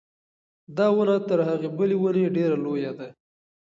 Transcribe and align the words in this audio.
دا 0.77 0.85
ونه 0.95 1.15
تر 1.29 1.39
هغې 1.49 1.69
بلې 1.77 1.95
ونې 2.01 2.25
ډېره 2.35 2.57
لویه 2.63 2.91
ده. 2.99 3.07